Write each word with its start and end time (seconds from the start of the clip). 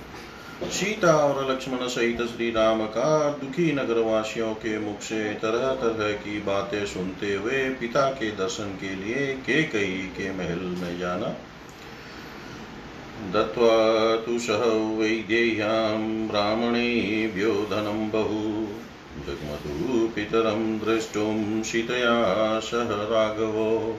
सीता 0.70 1.16
और 1.16 1.50
लक्ष्मण 1.50 1.88
सहित 1.88 2.22
श्री 2.22 2.50
राम 2.50 2.86
का 2.86 3.30
दुखी 3.30 3.72
नगर 3.72 3.98
वासियों 3.98 4.54
के 4.54 4.78
मुख 4.78 5.00
से 5.00 5.34
तरह 5.34 5.74
तरह 5.74 6.12
की 6.12 6.40
बातें 6.40 6.86
सुनते 6.86 7.34
हुए 7.34 7.68
पिता 7.68 8.10
के 8.10 8.30
दर्शन 8.30 8.64
के 8.64 8.94
लिए 8.94 9.34
के 9.34 9.62
कई 9.62 9.86
के 9.86 10.32
महल 10.32 10.58
में 10.58 10.98
जाना। 10.98 11.36
दत्वा 13.32 14.16
तु 14.16 14.38
सह 14.38 14.98
वैदेह्यां 14.98 16.28
ब्राह्मणेभ्यो 16.28 17.66
धनं 17.70 18.10
बहु। 18.10 18.66
जग्मतु 19.26 20.08
पितरं 20.08 20.78
द्रष्टुं 20.78 21.62
सीतया 21.62 22.60
सह 22.60 22.86
राघवो 22.90 23.98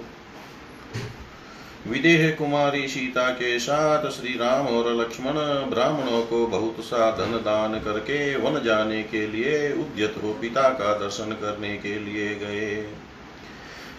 विदेह 1.89 2.31
कुमारी 2.31 2.87
सीता 2.87 3.29
के 3.29 3.59
साथ 3.59 4.09
श्री 4.09 4.33
राम 4.33 4.67
और 4.67 4.95
लक्ष्मण 4.95 5.33
ब्राह्मणों 5.69 6.21
को 6.21 6.47
बहुत 6.47 6.85
सा 6.85 7.11
धन 7.11 7.37
दान 7.37 7.79
करके 7.79 8.35
वन 8.35 8.63
जाने 8.63 9.03
के 9.03 9.27
लिए 9.27 9.73
उद्यत 9.73 10.15
हो 10.23 10.33
पिता 10.33 10.69
का 10.69 10.93
दर्शन 10.93 11.37
करने 11.41 11.77
के 11.77 11.99
लिए 11.99 12.35
गए। 12.35 12.87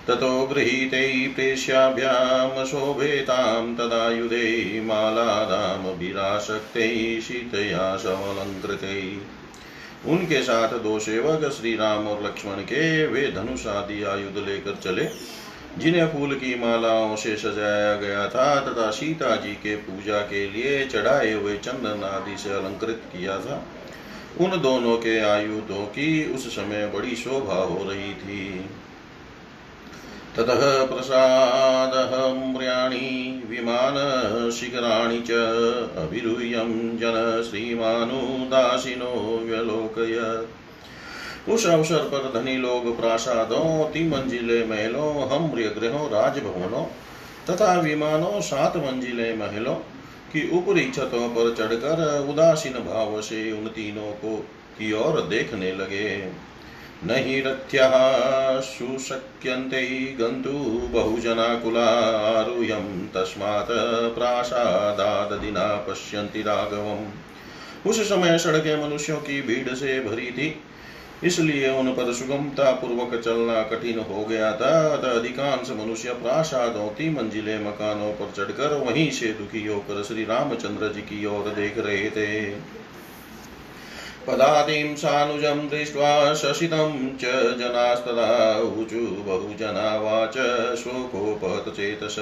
ततो 0.09 0.47
गृहीते 0.47 1.29
प्रेष्याभ्यां 1.29 2.67
शोभेतां 2.67 3.75
तदायुधे 3.75 4.81
मालादामभिराशक्ते 4.81 7.21
सीतया 7.21 7.97
समलङ्कृते 7.97 9.19
उनके 10.07 10.43
साथ 10.43 10.79
दो 10.79 10.99
सेवक 10.99 11.53
श्री 11.53 11.77
राम 11.77 12.09
और 12.09 12.25
लक्ष्मण 12.25 12.65
के, 12.65 13.07
वे 13.07 13.33
धनुष 13.33 13.67
आदि 13.67 14.05
आयुध 14.05 14.47
लेकर 14.47 14.79
चले। 14.85 15.41
जिन्हें 15.79 16.07
फूल 16.13 16.35
की 16.35 16.55
मालाओं 16.55 17.17
से 17.17 17.37
सजाया 17.37 17.95
गया 17.97 18.27
था 18.29 18.61
तथा 18.61 18.91
सीता 18.91 19.37
जी 19.37 19.53
के 19.55 19.75
पूजा 19.77 20.21
के 20.21 20.43
लिए 20.51 20.87
चढ़ाए 20.87 21.33
हुए 21.33 21.57
चंदन 21.57 22.05
आदि 22.05 22.37
से 22.37 22.51
अलंकृत 22.51 23.01
किया 23.13 23.37
था, 23.39 23.57
उन 24.41 24.51
दोनों 24.63 24.97
के 24.97 25.19
आयुधों 25.21 25.85
की 25.87 26.09
उस 26.35 26.43
समय 26.57 26.87
बड़ी 26.87 27.17
शोभा 27.17 27.55
हो 27.55 27.79
रही 27.91 28.13
थी। 28.15 28.45
ततः 30.37 30.63
प्रसादहम्र्याणि 30.87 31.83
विमानशिखराणि 33.49 35.21
च 35.21 35.31
अभिरूह्यं 35.99 36.71
जन 36.99 37.17
श्रीमानुदासिनो 37.51 39.15
व्यलोकयत् 39.45 40.60
उस 41.51 41.67
अवसर 41.67 41.99
पर 41.99 42.41
धनी 42.41 42.57
लोग 42.57 43.01
प्रासादों 43.01 43.91
तिमंजिले 43.91 44.65
महलों 44.65 45.29
हम्र 45.29 45.61
गृहों 45.61 46.11
राजभवनों, 46.11 46.87
तथा 47.51 47.81
विमानों, 47.81 48.41
सात 48.41 48.77
मंजिले 48.77 49.35
महलों 49.35 49.75
की 50.33 50.51
ऊपरी 50.51 50.91
छतों 50.91 51.29
पर 51.29 51.55
चढ़कर 51.55 52.27
उदासीन 52.31 52.73
भाव 52.73 53.21
से 53.21 53.53
उन 53.53 53.67
तीनों 53.67 54.03
को 54.03 54.47
की 54.79 54.93
ओर 54.93 55.21
देखने 55.21 55.73
लगे। 55.73 56.33
न 57.05 57.11
हि 57.11 57.41
रथ्यः 57.41 57.91
सुशक्यन्ते 58.61 60.17
गन्तु 60.21 60.99
बहुजनाकुलारुह्यं 60.99 63.09
तस्मात् 63.09 64.15
प्रासादाददिना 64.15 65.77
पश्यन्ति 65.77 66.43
राघवम्। 66.43 67.91
उस 67.91 68.09
समय 68.09 68.39
सड़कें 68.39 68.87
मनुष्यों 68.87 69.17
की 69.17 69.43
भीड़ 69.43 69.75
से 69.75 70.01
भरी 70.01 70.23
थी। 70.23 70.63
इसलिए 71.25 71.71
उन 71.71 71.93
पर 71.93 72.13
सुगमता 72.13 72.71
पूर्वक 72.73 73.21
चलना 73.21 73.63
कठिन 73.63 73.99
हो 73.99 74.25
गया 74.25 74.53
था। 74.53 74.71
अतः 74.95 75.11
अधिकांश 75.11 75.71
मनुष्य 75.71 76.13
प्रासादों 76.13 76.89
ती 76.89 77.11
मंजिले 77.11 77.59
मकानों 77.59 78.13
पर 78.13 78.33
चढ़कर 78.37 78.75
वहीं 78.77 79.11
से 79.11 79.27
दुखी 79.27 79.67
होकर 79.67 80.03
श्री 80.03 80.25
रामचंद्र 80.25 80.93
जी 80.93 81.01
की 81.01 81.25
ओर 81.27 81.49
देख 81.55 81.79
रहे 81.79 82.11
थे। 82.11 82.51
पदातिं 84.27 84.97
सानुजं 84.97 85.69
दृष्ट्वा 85.69 86.35
शशितं 86.35 87.09
च 87.17 87.23
जनास्तदा 87.59 88.59
ऊचु 88.61 89.07
बहुजना 89.23 89.97
वाच 89.97 90.37
शोकोपहत 90.77 91.75
चेतस। 91.75 92.17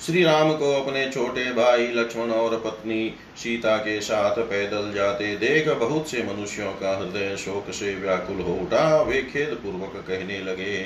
श्री 0.00 0.22
राम 0.24 0.52
को 0.52 0.72
अपने 0.74 1.08
छोटे 1.10 1.44
भाई 1.52 1.86
लक्ष्मण 1.92 2.30
और 2.30 2.56
पत्नी 2.56 3.14
सीता 3.36 3.76
के 3.76 4.00
साथ 4.00 4.38
पैदल 4.40 4.92
जाते 4.94 5.34
देख 5.36 5.68
बहुत 5.68 6.10
से 6.10 6.22
मनुष्यों 6.24 6.72
का 6.72 6.96
हृदय 6.98 7.36
शोक 7.36 7.70
से 7.70 7.94
व्याकुल 7.94 8.40
हो 8.40 8.52
उठा। 8.54 9.02
वे 9.02 9.22
खेद 9.22 9.58
पूर्वक 9.62 10.04
कहने 10.08 10.38
लगे 10.40 10.76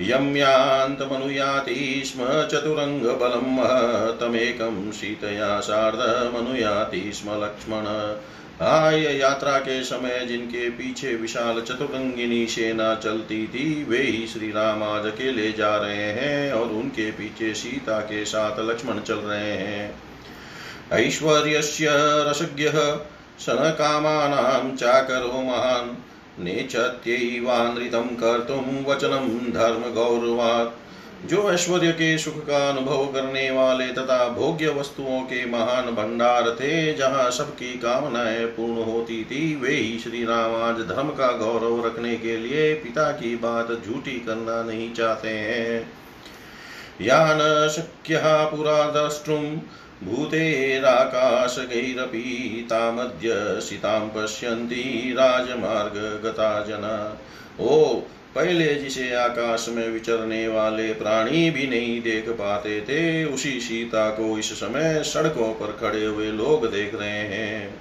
यं 0.00 0.34
यान्तमनुयाति 0.36 2.02
स्म 2.06 2.24
चतुरङ्गबलं 2.52 3.58
तमेकं 4.20 4.90
सीतया 4.92 5.58
सार्धमनुयाति 5.60 7.10
स्म 7.14 7.42
लक्ष्मण। 7.44 7.84
आय 8.62 9.18
यात्रा 9.18 9.58
के 9.58 9.84
समय 9.84 10.26
जिनके 10.28 10.70
पीछे 10.70 11.14
विशाल 11.14 11.60
चतुरंगिनी 11.60 12.46
सेना 12.46 12.94
चलती 12.94 13.46
थी, 13.46 13.84
वे 13.84 13.98
ही 13.98 14.26
श्री 14.26 14.50
राम 14.50 14.82
आज 14.82 15.06
अकेले 15.06 15.52
जा 15.52 15.76
रहे 15.76 16.12
हैं 16.12 16.52
और 16.52 16.66
उनके 16.66 17.10
पीछे 17.10 17.54
सीता 17.54 18.00
के 18.00 18.24
साथ 18.24 18.58
लक्ष्मण 18.58 19.00
चल 19.00 19.14
रहे 19.14 19.52
हैं। 19.52 19.94
ऐश्वर्य 20.92 21.56
ऐश्वर्यस्य 21.56 21.86
रसज्ञः 22.30 22.96
शनकामानां 23.40 24.76
चाकरो 24.76 25.40
महान् 25.42 25.90
नेचत्यैवानृतं 26.44 28.06
कर्तुं 28.06 28.84
वचनं 28.84 29.52
धर्मगौरवात्। 29.52 30.83
जो 31.24 31.52
ऐश्वर्य 31.52 31.92
के 31.92 32.18
सुख 32.18 32.46
का 32.46 32.68
अनुभव 32.68 33.06
करने 33.06 33.50
वाले 33.50 33.86
तथा 33.86 34.28
भोग्य 34.28 34.68
वस्तुओं 34.68 35.20
के 35.20 35.46
महान 35.46 35.86
भंडार 35.86 36.50
थे, 36.50 36.94
जहाँ 36.94 37.30
सबकी 37.30 37.72
कामनाएँ 37.72 38.46
पूर्ण 38.46 38.82
होती 38.82 39.24
थी, 39.24 39.56
वे 39.56 39.70
ही 39.70 39.98
श्री 39.98 40.24
राम 40.24 40.54
आज 40.54 40.88
धर्म 40.88 41.08
का 41.08 41.32
गौरव 41.32 41.86
रखने 41.86 42.16
के 42.16 42.36
लिए 42.36 42.74
पिता 42.74 43.12
की 43.12 43.36
बात 43.36 43.82
झूठी 43.86 44.20
करना 44.20 44.62
नहीं 44.62 44.92
चाहते 44.92 45.28
हैं। 45.28 45.92
या 47.00 47.34
न 47.34 47.68
शक्य 47.68 48.22
पुरा 48.24 48.90
द्रष्टुम 48.90 49.60
भूतेराकाशगैरपि 50.04 52.66
तामद्य 52.70 53.60
सीतां 53.60 55.14
राजमार्ग 55.14 56.20
गता 56.24 56.64
जना 56.64 57.18
ओ 57.60 58.00
पहले 58.34 58.74
जिसे 58.74 59.14
आकाश 59.14 59.66
में 59.68 59.88
विचरने 59.88 60.48
वाले 60.48 60.92
प्राणी 60.92 61.50
भी 61.50 61.66
नहीं 61.66 62.02
देख 62.02 62.28
पाते 62.28 62.80
थे, 62.80 63.24
उसी 63.24 63.60
सीता 63.60 64.10
को 64.10 64.38
इस 64.38 64.52
समय 64.52 65.02
सड़कों 65.02 65.54
पर 65.54 65.76
खड़े 65.80 66.04
हुए 66.04 66.26
लोग 66.26 66.70
देख 66.70 66.94
रहे 66.94 67.10
हैं। 67.10 67.74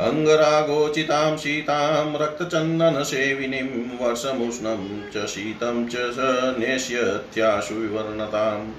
अङ्गरागोचितां 0.00 1.36
सीतां 1.36 2.22
रक्तचन्दनसेविनीं 2.22 3.62
वर्षमुष्णं 4.06 5.10
च 5.10 5.26
शीतं 5.28 5.86
च 5.86 5.92
स 5.96 6.16
नेष्यत्याशु 6.58 7.74
विवर्णताम्। 7.74 8.72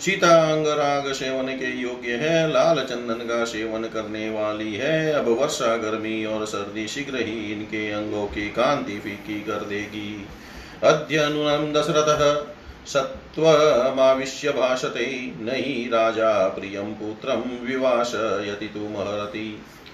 सीता 0.00 0.28
अंगराग 0.52 1.12
सेवन 1.12 1.48
के 1.52 1.70
योग्य 1.76 2.12
है 2.12 2.52
लाल 2.52 2.78
चंदन 2.84 3.24
का 3.26 3.44
सेवन 3.44 3.82
करने 3.84 4.28
वाली 4.30 4.74
है। 4.74 5.12
अब 5.12 5.28
वर्षा 5.40 5.76
गर्मी 5.76 6.24
और 6.24 6.44
सर्दी 6.46 6.86
शीघ्र 6.88 7.16
ही 7.16 7.52
इनके 7.52 7.90
अंगों 7.90 8.26
की 8.26 8.48
कांति 8.50 8.98
फीकी 8.98 9.40
कर 9.40 9.64
देगी। 9.64 10.26
अद्य 10.82 11.26
नूनम 11.28 11.72
दशरथ 11.72 12.22
सत्वमाविश्य 12.86 14.50
भाषते, 14.50 15.06
नहीं 15.40 15.90
राजा 15.90 16.48
प्रियम 16.48 16.92
पुत्रम 16.92 17.42
विवासयति 17.66 18.66
तु 18.66 18.80
महरति। 18.88 19.48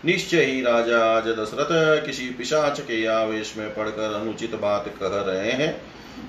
निश्चय 0.06 0.44
ही 0.44 0.60
राजा 0.62 0.98
आज 1.06 1.28
दशरथ 1.28 2.04
किसी 2.06 2.28
पिशाच 2.30 2.80
के 2.80 3.04
आवेश 3.06 3.52
में 3.56 3.74
पड़कर 3.74 4.12
अनुचित 4.14 4.54
बात 4.54 4.84
कह 5.00 5.16
रहे 5.22 5.52
हैं, 5.52 5.70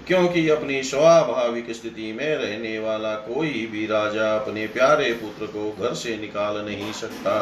क्योंकि 0.08 0.48
अपनी 0.50 0.82
स्वाभाविक 0.84 1.72
स्थिति 1.72 2.12
में 2.14 2.36
रहने 2.36 2.80
वाला 2.80 3.14
कोई 3.16 3.50
भी 3.72 3.86
राजा 3.86 4.36
अपने 4.36 4.66
प्यारे 4.68 5.12
पुत्र 5.14 5.46
को 5.46 5.70
घर 5.80 5.94
से 5.94 6.18
निकाल 6.18 6.58
नहीं 6.66 6.92
सकता। 6.92 7.36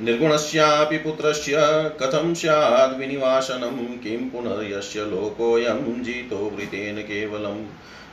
निर्गुणस्यापि 0.00 0.98
पुत्रस्य 0.98 1.56
कथं 2.00 2.34
स्याद् 2.34 2.98
विनिवासनं 2.98 3.76
किं 3.98 4.18
पुनर्यस्य 4.30 5.04
लोकोऽयं 5.04 6.02
जीतो 6.02 6.36
वृतेन 6.56 7.02
केवलम्। 7.02 7.64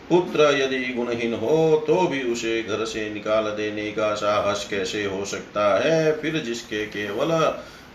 पुत्र 0.10 0.42
यदि 0.58 0.80
गुणहीन 0.94 1.34
हो 1.34 1.84
तो 1.88 1.96
भी 2.08 2.22
उसे 2.24 2.62
घर 2.64 2.84
से 2.86 3.10
निकाल 3.10 3.44
देने 3.44 3.92
का 3.92 4.14
साहस 4.14 4.68
कैसे 4.70 5.04
हो 5.06 5.26
सकता 5.26 5.68
है? 5.80 6.12
फिर 6.20 6.38
जिसके 6.40 6.86
केवल 6.86 7.32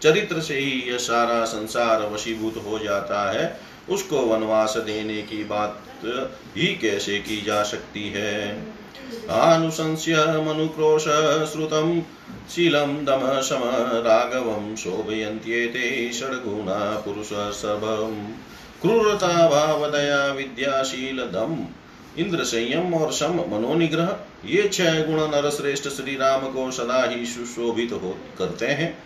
चरित्र 0.03 0.41
से 0.41 0.55
ही 0.55 0.91
यह 0.91 0.97
सारा 0.97 1.45
संसार 1.45 2.03
वशीभूत 2.11 2.63
हो 2.67 2.79
जाता 2.79 3.31
है, 3.31 3.61
उसको 3.89 4.21
वनवास 4.21 4.77
देने 4.77 5.23
की 5.23 5.45
बात 5.45 5.83
ही 6.57 6.67
कैसे 6.75 7.19
की 7.19 7.41
जा 7.43 7.63
सकती 7.63 8.09
है? 8.09 8.59
आनुशंस्य 9.31 10.17
मनुक्रोश 10.47 11.05
श्रुतं 11.53 12.01
शीलं 12.51 13.05
दम, 13.05 13.41
शम 13.41 13.63
राघवं 14.07 14.77
शोभयन्त्येते 14.77 16.11
षड्गुणा 16.13 16.79
पुरुषसर्वम् 17.01 18.25
क्रूरता, 18.83 19.49
भावदया 19.49 20.27
विद्याशील 20.27 21.19
दम 21.19 21.57
इंद्र 22.19 22.45
संयम 22.45 22.95
और 22.95 23.13
सम 23.13 23.35
मनोनिग्रह, 23.49 24.17
ये 24.45 24.69
छह 24.69 25.03
गुण 25.03 25.21
नर 25.27 25.51
श्रेष्ठ 25.51 25.89
श्री 25.89 26.17
राम 26.17 26.41
को 26.41 26.71
सदा 26.71 27.03
ही 27.05 27.27
सुशोभित 27.27 27.93
हो 27.93 28.17
करते 28.39 28.67
हैं। 28.67 28.97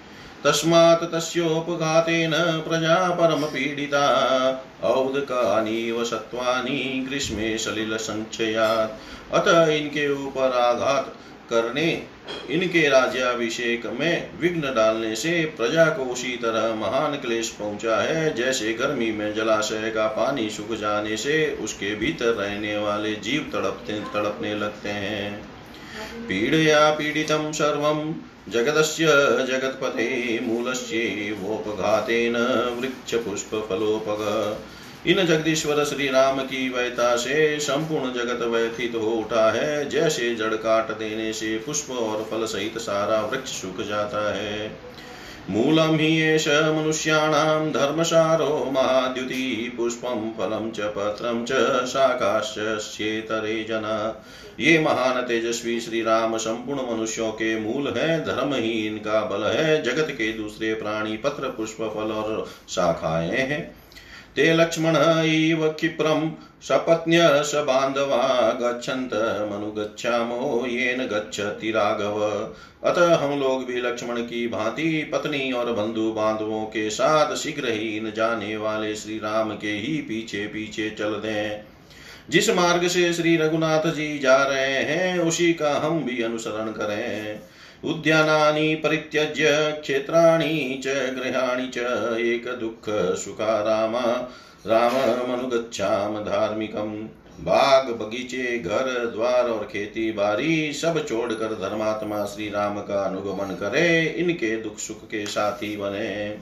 तस्मात् 0.44 1.04
तस्योपघातेन 1.12 2.32
प्रजा 2.62 2.96
परमपीडिता 3.10 4.06
औदकानीव 4.84 6.02
सत्वानि 6.04 7.06
ग्रीष्मे 7.08 7.56
सलिलसञ्चयात् 7.58 9.34
अतः 9.34 9.66
इनके 9.66 10.08
ऊपर 10.26 10.58
आघात 10.58 11.12
करने, 11.50 12.02
इनके 12.50 12.88
राज्याभिषेक 12.88 13.86
में 13.86 14.30
विघ्न 14.40 14.60
डालने 14.60 15.14
से 15.16 15.44
प्रजा 15.56 15.84
को 15.86 16.04
उसी 16.04 16.36
तरह 16.36 16.74
महान 16.74 17.16
क्लेश 17.16 17.48
पहुँचा 17.48 17.96
है, 17.96 18.34
जैसे 18.34 18.72
गर्मी 18.72 19.10
में 19.12 19.34
जलाशय 19.34 19.90
का 19.90 20.06
पानी 20.06 20.50
सूख 20.50 20.74
जाने 20.76 21.16
से 21.16 21.58
उसके 21.64 21.94
भीतर 21.94 22.32
रहने 22.32 22.78
वाले 22.78 23.12
जीव 23.14 23.50
तड़पते, 23.52 23.92
तड़पने 23.92 24.54
लगते 24.54 24.88
हैं। 24.88 25.42
पीड़या 26.28 26.90
पीडितं 26.90 27.52
सर्वं 27.52 28.14
जगदस्य 28.48 29.06
जगत्पते 29.48 30.40
मूलस्येवोपघातेन 30.42 32.36
वृक्षपुष्पफलोपग। 32.80 34.22
इन 35.06 35.26
जगदीश्वर 35.26 35.84
श्री 35.84 36.08
राम 36.08 36.40
की 36.40 36.68
वैता 36.68 37.16
से 37.16 37.60
संपूर्ण 37.60 38.12
जगत 38.12 38.42
व्यथित 38.42 38.94
हो 38.94 39.10
उठा 39.10 39.50
है। 39.50 39.88
जैसे 39.88 40.34
जड़ 40.34 40.54
काट 40.54 40.98
देने 40.98 41.32
से 41.32 41.58
पुष्प 41.58 41.90
और 41.90 42.28
फल 42.30 42.46
सहित 42.46 42.78
सारा 42.78 43.20
वृक्ष 43.20 43.50
सूख 43.50 43.86
जाता 43.86 44.34
है। 44.34 44.76
मूलम 45.50 45.94
ही 45.94 46.22
एष 46.22 46.48
मनुष्याणां 46.48 47.72
धर्मसारो 47.72 48.70
महाद्युति, 48.72 49.72
पुष्पं, 49.76 50.30
फलं 50.30 50.70
च, 50.70 50.80
पत्रं 50.80 51.44
च 51.44 51.52
शाकाश्चेतरे 51.86 53.64
जना। 53.64 54.24
ये 54.60 54.78
महान 54.78 55.22
तेजस्वी 55.22 55.80
श्री 55.80 56.02
राम 56.02 56.36
संपूर्ण 56.36 56.80
मनुष्यों 56.92 57.32
के 57.32 57.58
मूल 57.60 57.94
है। 57.96 58.24
धर्म 58.24 58.54
ही 58.54 58.86
इनका 58.86 59.24
बल 59.24 59.44
है। 59.44 59.82
जगत 59.82 60.10
के 60.10 60.32
दूसरे 60.32 60.74
प्राणी 60.74 61.16
पत्र, 61.16 61.48
पुष्प, 61.48 61.76
फल 61.76 62.12
और 62.12 62.50
शाखाएँ 62.68 63.30
हैं। 63.30 63.84
ते 64.36 64.52
लक्ष्मण 64.54 64.96
इव 65.24 65.68
क्षिप्रं 65.72 66.32
सपत्न्य 66.62 67.42
स 67.44 67.52
बान्धवा 67.54 68.50
गच्छन्त 68.62 69.14
मनुगच्छामो 69.52 70.66
येन 70.66 71.06
गच्छति 71.06 71.70
राघव। 71.70 72.20
अतः 72.84 73.14
हम 73.16 73.40
लोग 73.40 73.64
भी 73.64 73.80
लक्ष्मण 73.80 74.16
की 74.16 74.48
भांति, 74.48 75.10
पत्नी 75.12 75.52
और 75.52 75.72
बंधु 75.72 76.12
बांधवों 76.12 76.64
के 76.64 76.90
साथ 76.90 77.36
शीघ्र 77.36 77.68
ही 77.68 77.96
इन 77.96 78.12
जाने 78.16 78.56
वाले 78.56 78.94
श्री 78.94 79.18
राम 79.18 79.50
के 79.50 79.70
ही 79.70 79.96
पीछे 79.96 80.46
पीछे 80.46 80.90
चल 80.90 81.10
दें। 81.10 81.60
जिस 82.30 82.50
मार्ग 82.50 82.88
से 82.88 83.12
श्री 83.12 83.36
रघुनाथ 83.36 83.86
जी 83.86 84.18
जा 84.18 84.36
रहे 84.36 84.72
हैं, 84.72 85.18
उसी 85.18 85.52
का 85.54 85.74
हम 85.74 86.04
भी 86.04 86.22
अनुसरण 86.22 86.66
करें। 86.66 87.40
उद्यानानि 87.84 88.74
परित्यज्य, 88.74 89.72
क्षेत्राणि 89.82 90.80
च, 90.84 90.86
गृहाणि 90.86 91.66
च 91.66 91.78
एक 92.18 92.44
दुःख 92.48 93.14
सुखा 93.16 93.62
राम 93.62 93.96
राममनुगच्छाम, 94.66 96.18
धार्मिकम्, 96.18 97.06
बाग 97.40 97.88
बगीचे, 97.88 98.58
घर, 98.58 99.12
द्वार 99.14 99.48
और 99.48 99.68
खेती 99.72 100.12
बारी, 100.12 100.72
सब 100.72 101.08
छोड़कर 101.08 101.46
धर्मात्मा 101.46 102.24
श्री 102.24 102.50
राम 102.50 102.80
का 102.80 103.02
अनुगमन 103.02 103.54
करे, 103.54 104.14
इनके 104.18 104.56
दुख 104.56 104.78
सुख 104.78 105.04
के 105.04 105.26
साथी 105.26 105.76
बने। 105.76 106.38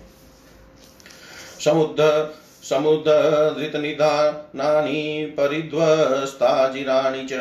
समुद्र 1.64 2.34
समुद्रधृतनिधानानि 2.68 5.00
परिध्वस्ताजिराणि 5.38 7.22
च 7.30 7.40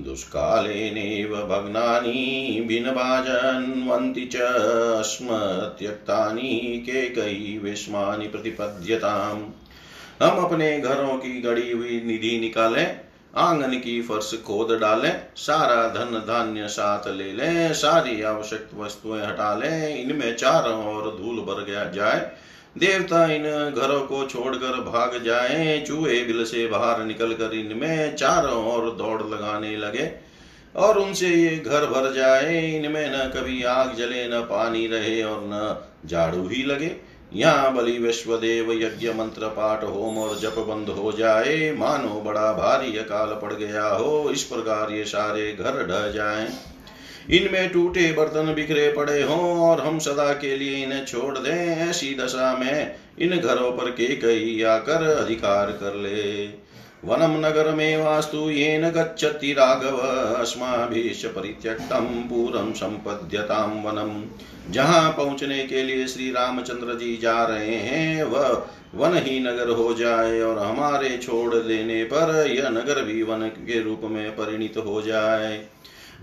दुष्कालेनेव 0.00 1.36
भग्नानि 1.36 2.64
भिन्नभाजन्वन्ति 2.68 4.30
च 4.32 4.36
स्म 5.02 5.26
त्यक्तानि 5.78 6.82
केकयी 6.86 7.58
प्रतिपद्यताम्। 8.28 9.42
हम 10.22 10.44
अपने 10.44 10.80
घरों 10.80 11.16
की 11.18 11.40
गड़ी 11.40 11.72
हुई 11.72 12.02
निधि 12.04 12.40
निकालें, 12.40 13.00
आँगन 13.36 13.78
की 13.78 14.02
फर्श 14.02 14.34
खोद 14.34 14.78
डालें, 14.80 15.26
सारा 15.36 15.88
धन 15.88 16.18
धान्य 16.18 16.68
साथ 16.68 17.08
ले 17.08 17.32
लें, 17.32 17.72
सारी 17.72 18.22
आवश्यक 18.22 18.68
वस्तुएँ 18.74 19.22
हटा 19.22 19.54
लें, 19.54 20.04
इनमें 20.04 20.36
चारों 20.36 20.96
ओर 20.96 21.18
धूल 21.22 21.36
भर 21.36 21.64
गया 21.64 21.84
जाए 21.84 22.32
देवता 22.76 23.24
इन 23.26 23.44
घरों 23.70 24.00
को 24.02 24.24
छोड़कर 24.24 24.80
भाग 24.82 25.22
जाए। 25.24 25.78
चूहे 25.88 26.22
बिल 26.24 26.44
से 26.44 26.66
बाहर 26.66 27.04
निकलकर 27.04 27.54
इनमें 27.54 28.16
चारों 28.16 28.64
ओर 28.66 28.90
दौड़ 28.92 29.22
लगाने 29.22 29.76
लगे 29.76 30.10
और 30.74 30.98
उनसे 30.98 31.28
ये 31.28 31.56
घर 31.56 31.86
भर 31.86 32.12
जाए। 32.12 32.60
इनमें 32.68 33.06
न 33.10 33.28
कभी 33.30 33.62
आग 33.62 33.94
जले, 33.94 34.26
न 34.28 34.40
पानी 34.42 34.86
रहे 34.86 35.22
और 35.22 35.40
न 35.44 35.76
झाड़ू 36.06 36.46
ही 36.48 36.62
लगे। 36.62 36.96
यहाँ 37.32 37.72
बलि 37.74 37.96
विश्वदेव 37.98 38.72
यज्ञ 38.72 39.08
मंत्र 39.12 39.48
पाठ 39.50 39.84
होम 39.84 40.18
और 40.18 40.38
जप 40.38 40.58
बंद 40.68 40.88
हो 40.88 41.12
जाए। 41.12 41.72
मानो 41.72 42.20
बड़ा 42.20 42.52
भारी 42.52 42.96
अकाल 42.98 43.38
पड़ 43.42 43.52
गया 43.52 43.86
हो, 43.86 44.30
इस 44.30 44.42
प्रकार 44.42 44.92
ये 44.92 45.04
सारे 45.04 45.52
घर 45.52 45.86
ढह 45.86 46.10
जाएँ। 46.10 46.46
इनमें 47.30 47.68
टूटे 47.72 48.10
बर्तन 48.12 48.52
बिखरे 48.54 48.92
पड़े 48.92 49.22
हों 49.22 49.58
और 49.60 49.80
हम 49.80 49.98
सदा 49.98 50.32
के 50.32 50.56
लिए 50.56 50.82
इन्हें 50.84 51.04
छोड़ 51.04 51.38
दें, 51.38 51.88
ऐसी 51.88 52.14
दशा 52.14 52.56
में 52.56 52.94
इन 53.18 53.36
घरों 53.36 53.70
पर 53.72 53.90
के 53.90 54.14
कई 54.16 54.62
आकर 54.62 55.02
अधिकार 55.16 55.70
कर 55.72 55.94
ले। 55.94 56.46
वनम 57.04 57.36
नगर 57.38 57.70
में 57.70 57.96
वास्तु 57.96 58.38
ये 58.50 58.76
न 58.78 58.90
गच्छति 58.90 59.52
राघव 59.52 59.96
अस्माभिश्च 60.36 61.24
परित्यक्तम 61.26 62.06
पूरम 62.28 62.72
संपद्यताम 62.72 63.82
वनम। 63.82 64.22
जहाँ 64.72 65.10
पहुँचने 65.12 65.62
के 65.64 65.82
लिए 65.82 66.06
श्री 66.06 66.30
रामचंद्र 66.30 66.94
जी 66.94 67.16
जा 67.16 67.44
रहे 67.44 67.74
हैं, 67.76 68.22
वह 68.22 68.66
वन 68.94 69.16
ही 69.16 69.38
नगर 69.40 69.70
हो 69.70 69.92
जाए 69.94 70.40
और 70.40 70.58
हमारे 70.58 71.16
छोड़ 71.18 71.54
देने 71.54 72.02
पर 72.04 72.46
यह 72.50 72.68
नगर 72.68 73.02
भी 73.04 73.22
वन 73.22 73.48
के 73.48 73.82
रूप 73.82 74.00
में 74.04 74.30
परिणित 74.30 74.76
हो 74.76 75.00
जाए। 75.02 75.56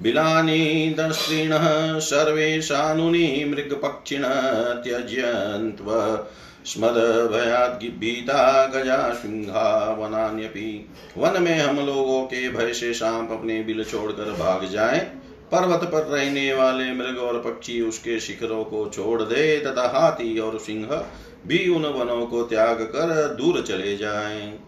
बिलानि 0.01 0.95
दस्त्रिणः 0.99 1.99
सर्वे 1.99 2.61
शानुनि 2.61 3.45
मृगपक्षिणः 3.47 4.73
त्यज्यन्त्व 4.73 6.25
स्मदभयाद्भीता 6.65 8.67
गजा 8.67 9.13
सिंहा 9.13 9.95
वनान्यपि। 9.99 10.89
वन 11.17 11.43
में 11.43 11.59
हम 11.59 11.85
लोगों 11.85 12.23
के 12.23 12.49
भय 12.49 12.73
से 12.73 12.93
सांप 12.93 13.31
अपने 13.31 13.63
बिल 13.63 13.83
छोड़कर 13.83 14.31
भाग 14.31 14.65
जाए। 14.65 15.11
पर्वत 15.51 15.83
पर 15.83 16.03
रहने 16.03 16.53
वाले 16.53 16.93
मृग 16.93 17.17
और 17.17 17.39
पक्षी 17.39 17.81
उसके 17.81 18.19
शिखरों 18.19 18.63
को 18.63 18.89
छोड़ 18.89 19.21
दे 19.21 19.59
तथा 19.59 19.87
हाथी 19.87 20.39
और 20.39 20.59
सिंह 20.59 21.05
भी 21.47 21.69
उन 21.69 21.85
वनों 21.85 22.25
को 22.25 22.43
त्याग 22.43 22.81
कर 22.81 23.35
दूर 23.35 23.61
चले 23.61 23.97
जाएँ। 23.97 24.59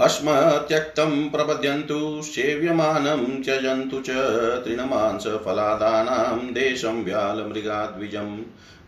अस्म 0.00 0.30
त्यक्तं 0.68 1.30
प्रपद्यन्तु, 1.30 2.20
सेव्यमानं 2.24 3.42
त्यजन्तु 3.42 4.00
च 4.00 4.10
तृणमांसफलादानां 4.64 6.38
देशं 6.38 7.04
व्यालमृगाद्विजम् 7.04 8.36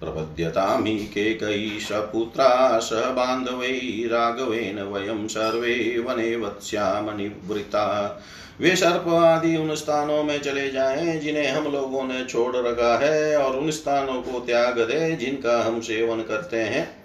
प्रपद्यतां 0.00 0.84
हि 0.86 0.98
केकयी 0.98 1.80
सपुत्रा 1.80 2.78
स 2.78 2.92
बान्धवै 2.92 4.08
राघवेन 4.08 4.82
वयं 4.82 5.28
सर्वे 5.28 5.98
वने 5.98 6.36
वत्स्याम 6.36 7.16
निवृत्ता 7.16 8.20
वे 8.60 8.76
सर्प 8.76 9.08
आदि 9.08 9.56
उन 9.56 9.74
स्थानों 9.74 10.24
में 10.24 10.40
चले 10.40 10.70
जाएँ, 10.70 11.20
जिन्हें 11.20 11.48
हम 11.48 11.72
लोगों 11.72 12.04
ने 12.04 12.24
छोड़ 12.24 12.56
रखा 12.56 12.98
है, 12.98 13.36
और 13.36 13.56
उन 13.56 13.70
स्थानों 13.70 14.22
को 14.22 14.40
त्याग 14.40 14.78
दे, 14.78 15.16
जिनका 15.16 15.62
हम 15.64 15.80
सेवन 15.80 16.22
करते 16.22 16.56
हैं। 16.56 16.99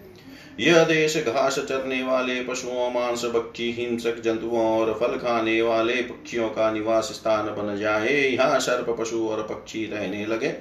यह 0.60 0.84
देश 0.84 1.18
घास 1.18 1.60
चरने 1.60 2.04
वाले, 2.04 2.44
पशुओं, 2.44 2.92
मांस, 2.92 3.26
बक्की, 3.26 3.72
हिंसक 3.72 4.22
जंतुओं 4.22 4.66
और 4.80 4.94
फल 4.94 5.18
खाने 5.18 5.62
वाले 5.62 5.94
पक्षियों 5.94 6.50
का 6.50 6.72
निवास 6.72 7.06
स्थान 7.06 7.46
बन 7.46 7.78
जाए। 7.78 8.14
यहाँ 8.14 8.60
सर्प 8.60 8.96
पशु 9.00 9.28
और 9.28 9.44
पक्षी 9.44 9.86
रहने 9.86 10.26
लगे। 10.26 10.54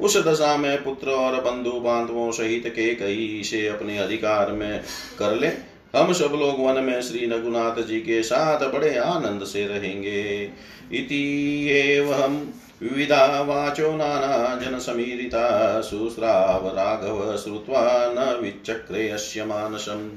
उस 0.00 0.16
दशा 0.26 0.56
में 0.56 0.84
पुत्र 0.84 1.10
और 1.10 1.40
बंधु 1.40 1.72
बांधवों 1.72 2.30
सहित 2.32 2.68
के 2.68 2.94
कई 2.94 3.24
इसे 3.40 3.66
अपने 3.68 3.98
अधिकार 3.98 4.52
में 4.52 4.80
कर 5.18 5.36
ले। 5.36 5.50
हम 5.96 6.12
सब 6.12 6.32
लोग 6.32 6.60
वन 6.60 6.82
में 6.84 7.02
श्री 7.02 7.26
रघुनाथ 7.26 7.82
जी 7.82 8.00
के 8.00 8.22
साथ 8.22 8.72
बड़े 8.72 8.96
आनंद 8.96 9.44
से 9.44 9.66
रहेंगे। 9.66 10.50
इति 10.92 11.68
एवं 11.70 12.38
विविधा 12.84 13.40
वाचो 13.40 13.96
नानाजनसमीरिता 13.96 15.80
शुश्राव 15.80 16.68
राघव 16.68 17.36
श्रुत्वा 17.36 18.08
न 18.08 18.38
विचक्रे 18.42 19.08
अस्य 19.08 19.44
मानसम्। 19.44 20.10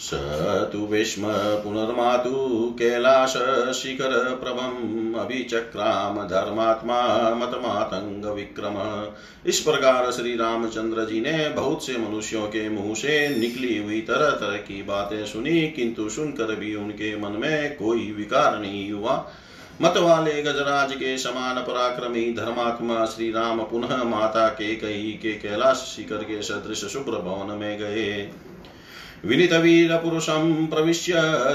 स 0.00 0.10
तु 0.72 0.86
विस्म 0.86 1.22
पुनर्मातु 1.64 2.76
कैलासशिखरप्रभम् 2.78 5.14
अभिचक्राम 5.14 6.28
धर्मात्मा 6.28 7.34
मतमातंग 7.34 8.26
विक्रम। 8.26 9.06
इस 9.46 9.60
प्रकार 9.60 10.12
श्री 10.12 10.36
रामचंद्र 10.36 11.04
जी 11.04 11.20
ने 11.20 11.48
बहुत 11.48 11.86
से 11.86 11.98
मनुष्यों 11.98 12.46
के 12.46 12.68
मुँह 12.68 12.94
से 12.94 13.38
निकली 13.38 13.78
हुई 13.78 14.00
तरह 14.00 14.30
तरह 14.30 14.58
की 14.58 14.82
बातें 14.82 15.26
सुनी, 15.26 15.68
किंतु 15.68 16.08
सुनकर 16.08 16.54
भी 16.54 16.74
उनके 16.74 17.16
मन 17.16 17.40
में 17.40 17.76
कोई 17.76 18.12
विकार 18.12 18.60
नहीं 18.60 18.92
हुआ। 18.92 19.32
मत 19.82 19.94
वाले 19.96 20.42
गजराज 20.42 20.92
के 20.92 21.18
समान 21.18 21.56
पराक्रमी 21.56 22.32
धर्मात्मा 22.32 23.04
श्री 23.04 23.30
राम 23.30 23.62
पुनः 23.62 24.04
माता 24.04 24.48
के 24.48 24.74
कही 24.74 25.12
के 25.12 25.32
कैलाश 25.32 25.76
शिखर 25.76 26.16
के 26.16 26.42
सदृश 26.42 26.84
शुभ्र 26.84 27.12
भवन 27.12 27.54
में 27.54 27.78
गए। 27.78 28.30
विनितवीरपुरुषं 29.24 30.66
प्रविश्य 30.66 31.12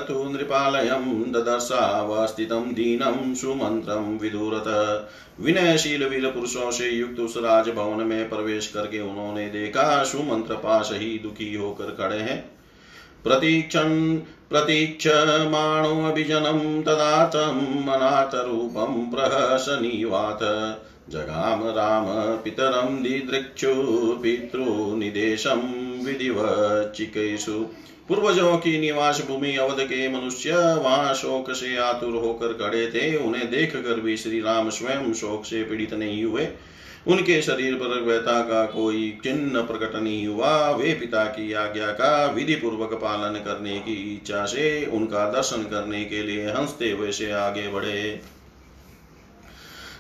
तु 0.08 0.30
नृपालयं 0.30 1.32
ददर्शावस्थितं 1.32 2.74
दीनं 2.74 3.34
सुमन्त्रं 3.36 4.18
विदुरत। 4.18 5.10
विनयशील 5.40 6.06
वीर 6.06 6.32
पुरुषों 6.32 6.72
से 6.72 6.90
युक्त 6.90 7.20
उस 7.20 7.38
राजभवन 7.38 8.04
में 8.04 8.30
प्रवेश 8.30 8.68
करके 8.68 9.00
उन्होंने 9.00 9.50
देखा 9.50 10.04
सुमंत्र 10.04 10.54
पास 10.54 10.90
ही 10.94 11.20
दुखी 11.20 11.54
होकर 11.56 11.86
खड़े 11.86 12.18
हैं। 12.18 12.59
प्रतीक्षण 13.24 14.18
प्रतीक्षमाणोऽभिजनं 14.50 16.82
तदातम् 16.82 17.90
अनाथरूपं 17.90 19.12
प्रहसनीवात 19.12 20.40
जगाम 21.10 21.68
राम 21.68 22.38
पितरं 22.38 23.04
दिदृक्षु 23.04 23.74
पितृनिदेशं 24.24 25.62
विधिवचिकेषु 26.06 27.66
पूर्वजों 28.08 28.58
की 28.58 28.80
निवास 28.80 29.24
भूमि 29.28 29.56
अवध 29.56 29.84
के 29.84 30.10
मनुष्य 30.10 30.54
वहाँ 30.54 31.14
शोक 31.14 31.52
से 31.52 31.78
आतुर 31.78 32.16
होकर 32.16 32.54
खड़े 32.54 32.88
थे। 32.88 33.18
उन्हें 33.18 33.52
देख 33.52 33.76
कर 33.76 34.00
भी 34.00 34.18
श्री 34.18 34.42
राम 34.42 34.70
स्वयं 34.70 35.14
शोक 35.14 35.46
से 35.46 35.64
पीड़ित 35.64 35.94
नहीं 35.94 36.24
हुए। 36.24 36.48
उनके 37.08 37.42
शरीर 37.42 37.76
पर 37.76 38.02
व्यथा 38.02 38.42
का 38.42 38.66
कोई 38.66 39.20
चिन्ह 39.24 39.62
प्रकट 39.62 39.96
नहीं 39.96 40.28
हुआ। 40.28 40.72
वे 40.72 40.94
पिता 40.94 41.26
की 41.26 41.54
आज्ञा 41.54 41.88
का 41.88 42.26
विधि 42.26 42.56
पूर्वक 42.56 42.94
पालन 42.94 43.40
करने 43.40 43.80
की 43.80 44.16
इच्छा 44.16 44.46
से 44.46 44.86
उनका 44.86 45.32
दर्शन 45.32 45.64
करने 45.64 46.06
के 46.06 46.24
लिए 46.24 46.50
हँसते 46.50 46.92
हुए 46.92 47.12
से 47.12 47.32
आगे 47.32 47.68
बढ़े। 47.68 48.22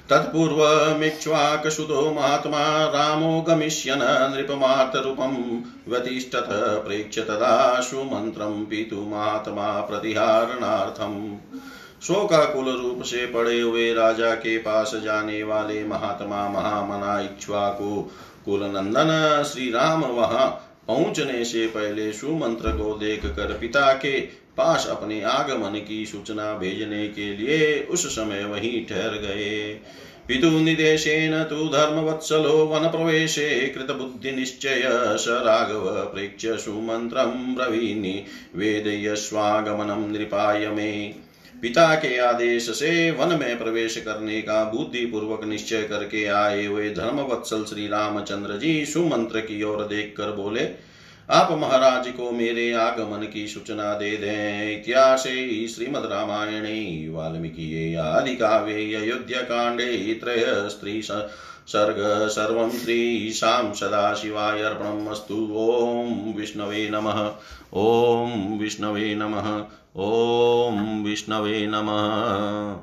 तत्पूर्व 0.09 0.55
तत्पूर्वमिक्ष्वाकसुतो 0.55 2.11
महात्मा 2.11 2.85
रामो 2.85 3.41
गमिष्यन् 3.41 4.35
नृपमातरूपं 4.35 5.61
व्यतिष्ठत 5.87 6.47
प्रेक्ष्य 6.87 7.21
तदा 7.21 7.81
सुमन्त्रं 7.81 8.65
पितुमात्मा 8.65 9.81
प्रतिहारणार्थम्। 9.81 11.37
शोकाकुल 12.01 12.69
रूप 12.81 13.01
से 13.03 13.25
पड़े 13.25 13.59
हुए 13.61 13.93
राजा 13.93 14.33
के 14.35 14.57
पास 14.57 14.91
जाने 14.95 15.43
वाले 15.43 15.83
महात्मा 15.83 16.47
महामना 16.49 17.19
इक्ष्वाकु 17.21 18.01
कुल 18.45 18.63
नंदन 18.63 19.43
श्री 19.43 19.69
राम 19.71 20.03
वहाँ 20.03 20.47
पहुँचने 20.87 21.43
से 21.45 21.67
पहले 21.67 22.11
सुमंत्र 22.13 22.71
को 22.71 22.93
देख 22.97 23.25
कर 23.25 23.57
पिता 23.57 23.91
के 23.93 24.19
पास 24.57 24.87
अपने 24.89 25.21
आगमन 25.21 25.79
की 25.87 26.05
सूचना 26.05 26.53
भेजने 26.53 27.07
के 27.07 27.37
लिए 27.37 27.87
उस 27.91 28.07
समय 28.15 28.43
वहीं 28.43 28.85
ठहर 28.85 29.17
गए। 29.17 29.73
पितु 30.27 30.49
निदेशेन 30.59 31.43
तु 31.43 31.55
धर्मवत्सलो 31.55 32.65
वनप्रवेशे 32.65 33.49
कृतबुद्धिनिश्चय 33.67 34.83
स 35.19 35.25
राघव 35.45 35.85
प्रेक्ष्य 36.13 36.57
सुमन्त्रं 36.57 37.55
ब्रवीणि 37.55 38.23
वेदयस्वागमनं 38.55 40.07
नृपाय 40.11 40.67
मे। 40.67 40.91
पिता 41.61 41.93
के 41.95 42.17
आदेश 42.17 42.69
से 42.69 42.89
वन 43.11 43.37
में 43.39 43.57
प्रवेश 43.59 43.97
करने 43.97 44.41
का 44.41 44.63
बुद्धि 44.63 45.05
पूर्वक 45.05 45.43
निश्चय 45.43 45.81
करके 45.83 46.25
आए 46.25 46.65
हुए 46.65 46.89
धर्मवत्सल 46.89 47.63
श्री 47.63 47.87
रामचंद्र 47.87 48.57
जी 48.57 48.85
सुमंत्र 48.85 49.39
की 49.41 49.61
ओर 49.63 49.83
देख 49.87 50.13
कर 50.17 50.31
बोले, 50.31 50.67
आप 51.29 51.51
महाराज 51.51 52.07
को 52.07 52.31
मेरे 52.31 52.71
आगमन 52.73 53.25
की 53.33 53.47
सूचना 53.47 53.93
दे 53.93 54.15
दें। 54.17 54.71
इतिहास 54.71 55.23
श्रीमद 55.75 56.09
रामायणे, 56.11 57.07
वाल्मीकि 57.09 57.95
आदि 57.95 58.35
काव्ये 58.35 58.93
अयोध्या 58.95 59.41
कांडे, 59.41 60.13
त्रय 60.13 60.69
स्त्री 60.69 61.01
सर्ग 61.01 61.29
सर्व 61.67 62.27
सर्वं 62.27 62.69
श्रीशां 62.71 63.73
सदाशिवाय 63.73 64.61
अर्पणमस्तु। 64.61 65.35
ॐ 65.53 66.33
विष्णवे 66.37 66.87
नमः। 66.89 67.19
ॐ 67.73 68.57
विष्णवे 68.59 69.13
नमः। 69.15 69.49
ॐ 69.95 71.03
विष्णवे 71.03 71.67
नमः। 71.67 72.79